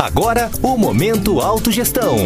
[0.00, 2.16] Agora, o Momento Autogestão.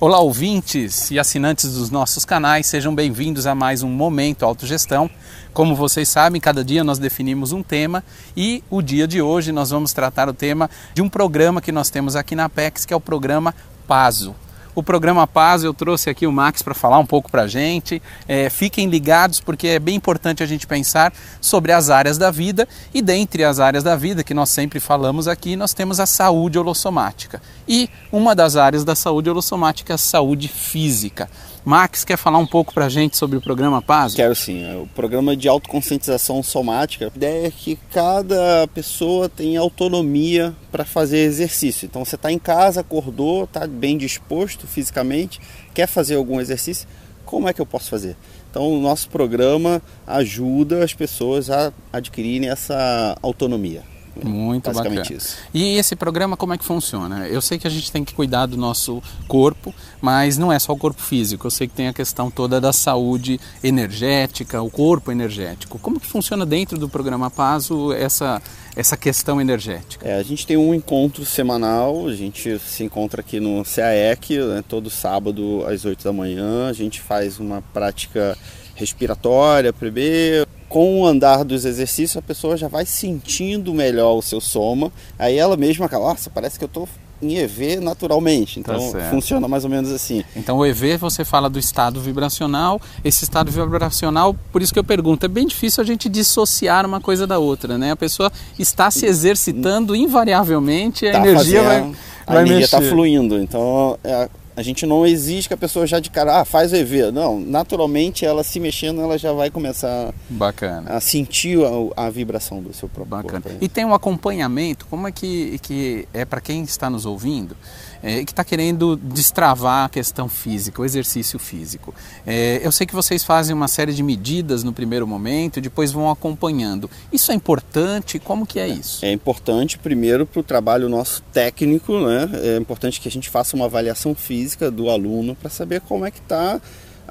[0.00, 5.08] Olá, ouvintes e assinantes dos nossos canais, sejam bem-vindos a mais um Momento Autogestão.
[5.54, 8.02] Como vocês sabem, cada dia nós definimos um tema
[8.36, 11.88] e o dia de hoje nós vamos tratar o tema de um programa que nós
[11.88, 13.54] temos aqui na PEX, que é o programa
[13.86, 14.34] PASO
[14.74, 15.62] o programa Paz.
[15.62, 18.02] Eu trouxe aqui o Max para falar um pouco para a gente.
[18.26, 22.68] É, fiquem ligados porque é bem importante a gente pensar sobre as áreas da vida
[22.92, 26.58] e dentre as áreas da vida que nós sempre falamos aqui, nós temos a saúde
[26.58, 27.40] holossomática.
[27.66, 31.28] E uma das áreas da saúde holossomática é a saúde física.
[31.64, 34.14] Max, quer falar um pouco para a gente sobre o programa Paz?
[34.14, 34.64] Quero sim.
[34.64, 37.04] É o programa de autoconscientização somática.
[37.06, 41.86] A ideia é que cada pessoa tem autonomia para fazer exercício.
[41.86, 45.40] Então você está em casa, acordou, está bem disposto fisicamente,
[45.72, 46.88] quer fazer algum exercício,
[47.24, 48.16] como é que eu posso fazer?
[48.50, 53.91] Então o nosso programa ajuda as pessoas a adquirirem essa autonomia.
[54.22, 55.18] Muito Basicamente bacana.
[55.18, 55.36] Isso.
[55.54, 57.26] E esse programa como é que funciona?
[57.28, 60.72] Eu sei que a gente tem que cuidar do nosso corpo, mas não é só
[60.72, 61.46] o corpo físico.
[61.46, 65.78] Eu sei que tem a questão toda da saúde energética, o corpo energético.
[65.78, 68.42] Como que funciona dentro do programa Paso essa
[68.74, 70.08] essa questão energética?
[70.08, 74.64] É, a gente tem um encontro semanal, a gente se encontra aqui no CAEC, né,
[74.66, 78.36] todo sábado às 8 da manhã, a gente faz uma prática
[78.74, 84.40] respiratória, primeiro, com o andar dos exercícios, a pessoa já vai sentindo melhor o seu
[84.40, 84.90] soma.
[85.18, 86.88] Aí ela mesma acaba, nossa, parece que eu estou
[87.20, 88.58] em EV naturalmente.
[88.58, 90.24] Então tá funciona mais ou menos assim.
[90.34, 92.80] Então o EV você fala do estado vibracional.
[93.04, 97.02] Esse estado vibracional, por isso que eu pergunto, é bem difícil a gente dissociar uma
[97.02, 97.90] coisa da outra, né?
[97.90, 103.38] A pessoa está se exercitando invariavelmente, a tá energia fazendo, vai, a energia está fluindo.
[103.38, 106.76] Então é, a gente não exige que a pessoa já de cara, ah, faz o
[106.76, 107.10] EV.
[107.10, 110.90] Não, naturalmente ela se mexendo, ela já vai começar Bacana.
[110.90, 111.58] a sentir
[111.96, 113.40] a, a vibração do seu próprio Bacana.
[113.40, 113.58] corpo.
[113.60, 117.56] E tem um acompanhamento, como é que, que é para quem está nos ouvindo?
[118.02, 121.94] é, que está querendo destravar a questão física, o exercício físico.
[122.26, 126.10] É, eu sei que vocês fazem uma série de medidas no primeiro momento, depois vão
[126.10, 126.90] acompanhando.
[127.12, 128.18] Isso é importante?
[128.18, 129.04] Como que é isso?
[129.04, 132.28] É importante, primeiro, para o trabalho nosso técnico, né?
[132.42, 136.10] É importante que a gente faça uma avaliação física do aluno para saber como é
[136.10, 136.60] que está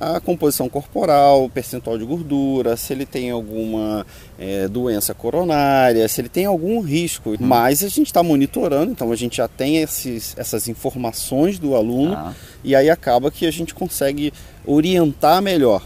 [0.01, 4.03] a composição corporal, percentual de gordura, se ele tem alguma
[4.39, 7.31] é, doença coronária, se ele tem algum risco.
[7.31, 7.37] Hum.
[7.39, 12.13] Mas a gente está monitorando, então a gente já tem esses, essas informações do aluno
[12.13, 12.33] ah.
[12.63, 14.33] e aí acaba que a gente consegue
[14.65, 15.85] orientar melhor.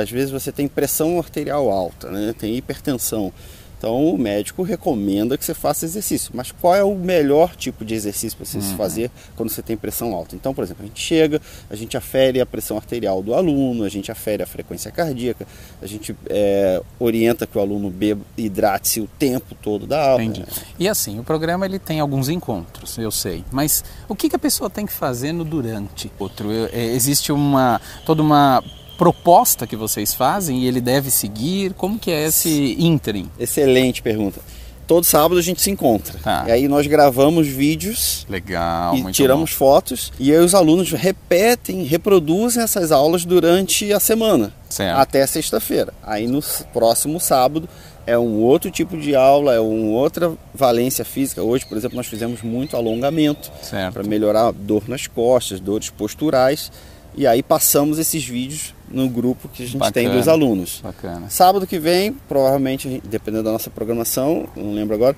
[0.00, 2.32] Às vezes você tem pressão arterial alta, né?
[2.38, 3.32] tem hipertensão.
[3.78, 6.30] Então o médico recomenda que você faça exercício.
[6.34, 8.76] Mas qual é o melhor tipo de exercício para você uhum.
[8.76, 10.34] fazer quando você tem pressão alta?
[10.34, 13.88] Então, por exemplo, a gente chega, a gente afere a pressão arterial do aluno, a
[13.88, 15.46] gente afere a frequência cardíaca,
[15.80, 20.24] a gente é, orienta que o aluno beba, hidrate-se o tempo todo da aula.
[20.24, 20.46] Entendi.
[20.78, 23.44] E assim, o programa ele tem alguns encontros, eu sei.
[23.50, 26.10] Mas o que, que a pessoa tem que fazer no durante?
[26.18, 28.62] Outro, é, existe uma toda uma
[28.96, 31.72] proposta que vocês fazem e ele deve seguir?
[31.74, 33.30] Como que é esse ínterim?
[33.38, 34.40] Excelente pergunta.
[34.86, 36.16] Todo sábado a gente se encontra.
[36.22, 36.44] Tá.
[36.46, 38.24] E aí nós gravamos vídeos.
[38.28, 39.56] Legal, e tiramos bom.
[39.56, 40.12] fotos.
[40.18, 44.52] E aí os alunos repetem, reproduzem essas aulas durante a semana.
[44.70, 44.96] Certo.
[44.98, 45.92] Até sexta-feira.
[46.04, 46.40] Aí no
[46.72, 47.68] próximo sábado
[48.06, 51.42] é um outro tipo de aula, é uma outra valência física.
[51.42, 53.50] Hoje, por exemplo, nós fizemos muito alongamento
[53.92, 56.70] para melhorar a dor nas costas, dores posturais.
[57.16, 59.92] E aí passamos esses vídeos no grupo que a gente Bacana.
[59.92, 60.80] tem dos alunos.
[60.82, 61.30] Bacana.
[61.30, 65.16] Sábado que vem, provavelmente, dependendo da nossa programação, não lembro agora,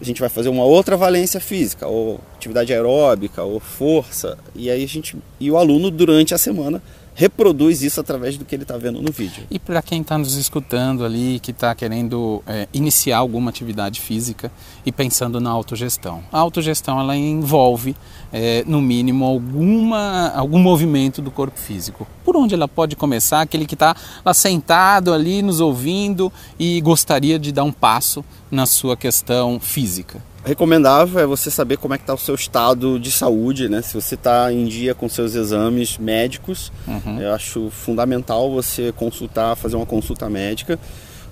[0.00, 4.82] a gente vai fazer uma outra valência física, ou atividade aeróbica, ou força, e aí
[4.82, 6.82] a gente e o aluno durante a semana
[7.14, 9.44] reproduz isso através do que ele está vendo no vídeo.
[9.50, 14.50] E para quem está nos escutando ali, que está querendo é, iniciar alguma atividade física
[14.84, 16.22] e pensando na autogestão.
[16.32, 17.96] A autogestão ela envolve,
[18.32, 22.06] é, no mínimo, alguma, algum movimento do corpo físico.
[22.24, 23.40] Por onde ela pode começar?
[23.40, 28.24] Aquele que está lá sentado ali nos ouvindo e gostaria de dar um passo
[28.54, 33.00] na sua questão física recomendável é você saber como é que está o seu estado
[33.00, 33.80] de saúde, né?
[33.80, 37.20] Se você está em dia com seus exames médicos, uhum.
[37.20, 40.78] eu acho fundamental você consultar, fazer uma consulta médica.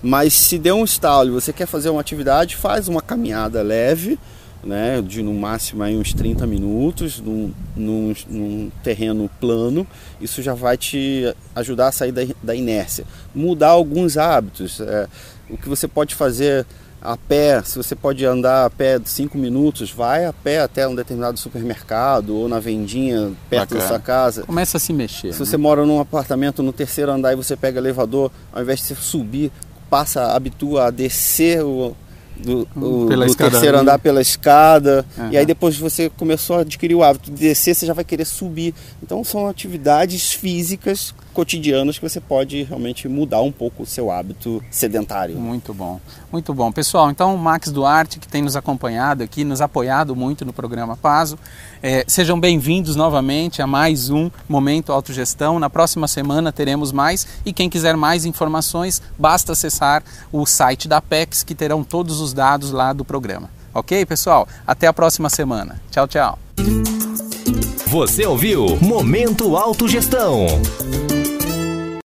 [0.01, 4.19] Mas se der um estalo e você quer fazer uma atividade, faz uma caminhada leve,
[4.63, 5.01] né?
[5.01, 9.85] De no máximo aí uns 30 minutos, num, num, num terreno plano.
[10.19, 13.05] Isso já vai te ajudar a sair da, da inércia.
[13.33, 14.81] Mudar alguns hábitos.
[14.81, 15.07] É,
[15.49, 16.65] o que você pode fazer
[17.03, 20.95] a pé, se você pode andar a pé cinco minutos, vai a pé até um
[20.95, 23.81] determinado supermercado ou na vendinha perto Bacana.
[23.81, 24.43] da sua casa.
[24.43, 25.33] Começa a se mexer.
[25.33, 25.45] Se né?
[25.45, 28.95] você mora num apartamento no terceiro andar e você pega elevador, ao invés de você
[28.95, 29.51] subir,
[29.89, 31.93] passa, habitua a descer o,
[32.35, 35.05] do, o, do terceiro andar pela escada.
[35.17, 35.31] Uhum.
[35.31, 38.25] E aí depois você começou a adquirir o hábito de descer, você já vai querer
[38.25, 38.73] subir.
[39.01, 44.63] Então são atividades físicas cotidianas que você pode realmente mudar um pouco o seu hábito
[44.69, 45.35] sedentário.
[45.35, 45.99] Muito bom,
[46.31, 46.71] muito bom.
[46.71, 50.95] Pessoal, então o Max Duarte, que tem nos acompanhado aqui, nos apoiado muito no programa
[50.95, 51.37] Paso,
[51.81, 55.59] é, sejam bem-vindos novamente a mais um Momento Autogestão.
[55.59, 61.01] Na próxima semana teremos mais e quem quiser mais informações, basta acessar o site da
[61.01, 63.49] PEX que terão todos os dados lá do programa.
[63.73, 64.47] Ok, pessoal?
[64.65, 65.81] Até a próxima semana.
[65.91, 66.39] Tchau, tchau.
[67.87, 70.47] Você ouviu Momento Autogestão.